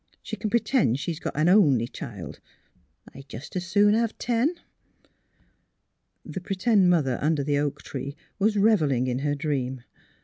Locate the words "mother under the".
6.89-7.59